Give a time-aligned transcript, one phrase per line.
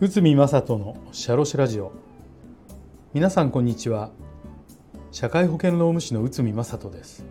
[0.00, 1.92] 宇見正人のシャロシラジオ。
[3.14, 4.10] 皆さんこんにちは。
[5.12, 7.24] 社会保険労務士の宇見正人です。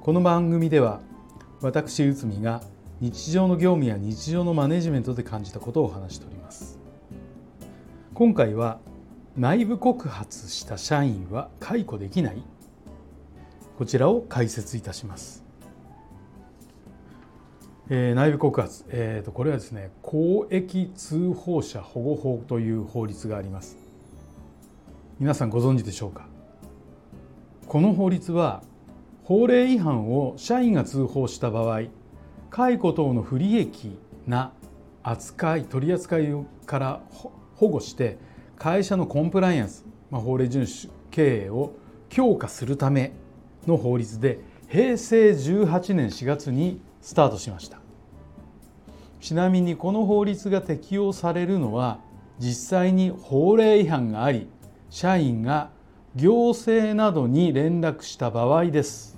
[0.00, 1.00] この番組では
[1.60, 2.60] 私宇見が
[3.00, 6.80] 日常の業務や日常のマネジメントで感じたことをお話しております。
[8.14, 8.80] 今回は
[9.36, 12.42] 内部告発した社員は解雇できない？
[13.78, 15.44] こちらを解説いたします。
[17.94, 23.76] えー、内部告発、えーと、これはですね公益通報者保護法という法律があります。
[25.20, 26.26] 皆さんご存知でしょうか？
[27.66, 28.62] この法律は
[29.24, 31.82] 法令違反を社員が通報した場合
[32.48, 34.54] 解雇等の不利益な
[35.02, 36.32] 扱い取り扱い
[36.64, 37.02] から
[37.56, 38.16] 保護して
[38.56, 41.74] 会社のコンプライアンス、まあ、法令遵守経営を
[42.08, 43.12] 強化するため
[43.66, 47.81] の法律で平成18年4月にスタートしました。
[49.22, 52.00] ちなみにこの法律が適用されるのは
[52.40, 54.48] 実際に法令違反があり
[54.90, 55.70] 社員が
[56.16, 59.16] 行政などに連絡した場合です。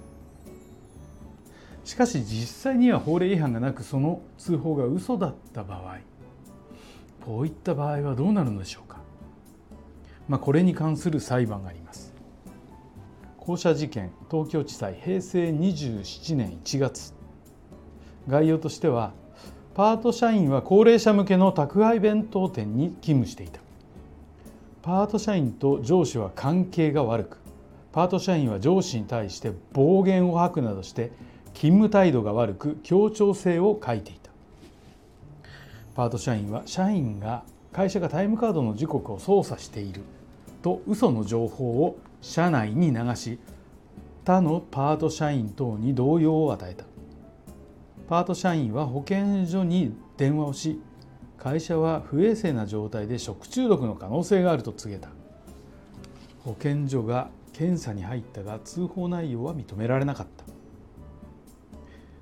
[1.85, 5.99] しかし実際には法令違反がなくその通報が嘘だった場合
[7.25, 9.01] こういった場合はどうなるのでしょうか、
[10.29, 12.13] まあ、これに関する裁判があります。
[13.39, 17.15] 校舎事件東京地裁平成27年1月。
[18.29, 19.13] 概要としては
[19.75, 23.59] パート社員は高齢者向けの宅配弁当店に勤務していた。
[24.83, 27.39] パート社員と上司は関係が悪く
[27.91, 31.11] パート社員は上司に対して暴言を吐くなどして
[31.55, 34.31] 勤務態度が悪く協調性を欠いていた。
[35.97, 40.03] パート社員は社員が会社がタイムカードの時刻を操作している
[40.63, 43.41] と嘘の情報を社内に流し
[44.25, 46.85] 他のパート社員等に動揺を与えた。
[48.09, 50.81] パート社員は保健所に電話をし
[51.39, 55.11] 会社は不衛生な状態で食中毒の可能性があると告げた。
[56.45, 60.45] 保健所が検査に入ったが通報内容は認められなかった。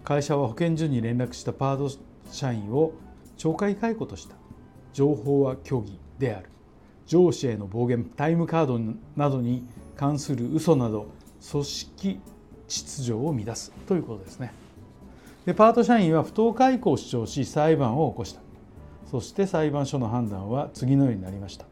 [0.04, 1.96] 会社は保健所に連絡したパート
[2.30, 2.92] 社員を
[3.36, 4.34] 懲戒解雇とした。
[4.92, 6.48] 情報は虚偽である。
[7.06, 8.80] 上司への暴言タイムカード
[9.16, 9.66] などに
[9.96, 11.08] 関する嘘など
[11.50, 12.20] 組織
[12.68, 13.72] 秩序を乱す。
[13.86, 14.61] ということですね。
[15.44, 18.40] でパート社員は不当解雇を主張し裁判を起こした。
[19.10, 21.66] そして裁判所の判断は次のようになりました。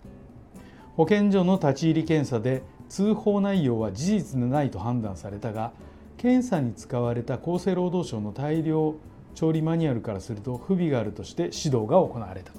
[0.97, 5.72] 保健所の立ち入り検査で通報内容は事実でないと判断されたが
[6.16, 8.97] 検査に使われた厚生労働省の大量
[9.34, 12.52] 調理マニュアルからすると不備があるとして指導が行われた。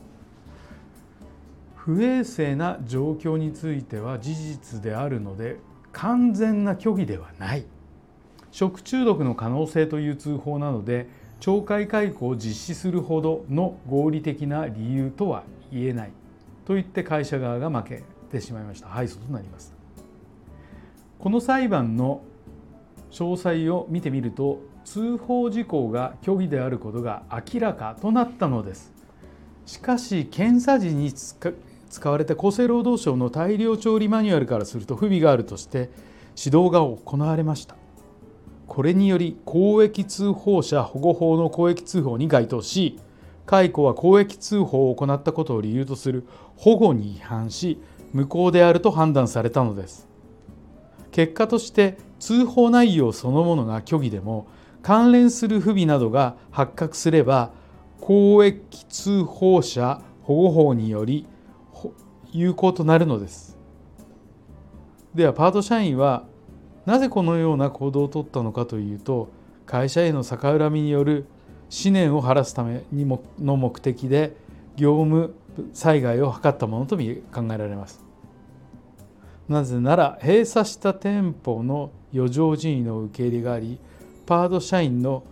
[1.75, 5.57] 不衛生な状況については事実であるので
[5.91, 7.65] 完全な虚偽ではない。
[8.51, 11.07] 食中毒の可能性という通報なので
[11.39, 16.11] 懲戒解雇を実施するほどの合理的な理由とは言えない。
[16.65, 18.87] と言って会社側が負けてしまいました。
[18.87, 19.73] 敗訴となります。
[21.17, 22.21] この裁判の
[23.11, 28.93] 詳細を見てみると通報事項が虚偽であることが明らかとなったのです。
[29.65, 35.89] しかし検査時に使われた厚生労働省の大量調理マニュアルからすると不備があるとして
[36.37, 37.80] 指導が行われました。
[38.71, 42.97] これにより公益通報者保護法の公益通報に該当し
[43.45, 47.81] 解雇は公益通報を行ったことを理由とする保護に違反し
[48.13, 50.07] 無効であると判断されたのです。
[51.11, 54.47] 結果として通報内容そのものが虚偽でも
[54.81, 57.51] 関連する不備などが発覚すれば
[57.99, 61.27] 公益通報者保護法により
[62.31, 63.57] 有効となるのです。
[65.13, 66.23] ではパート社員は
[66.85, 69.29] なぜこのような行動をとったのかというと
[69.65, 71.25] 会社への逆恨みによる
[71.71, 74.35] 思念を晴らすためにもの目的で
[74.75, 75.33] 業務
[75.73, 78.03] 災害を図ったものと考えられます。
[79.47, 83.79] なぜなら閉鎖した店舗の余剰人員の受け入れがあり
[84.25, 85.23] パート社員の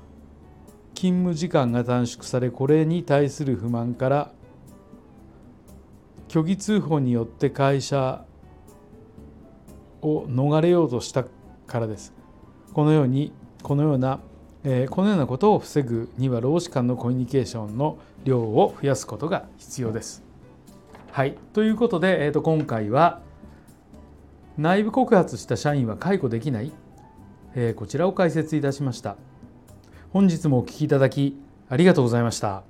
[0.93, 4.31] 勤務時間が短縮されこれに対する不満から
[6.27, 8.25] 虚偽通報によって会社
[10.01, 11.23] を逃れようとした
[11.69, 12.13] からです。
[12.73, 13.31] このように
[13.63, 14.19] このような、
[14.63, 20.23] えー、このようなことを防ぐには労使間のコミュニケーションの量を増やすことが必要です。
[21.11, 23.21] はい、ということで、えー、と今回は
[24.57, 26.71] 内部告発した社員は解雇できない、
[27.55, 29.15] えー、こちらを解説いたしました。
[30.11, 31.39] 本日もお聴きいただき
[31.69, 32.68] ありがとうございました。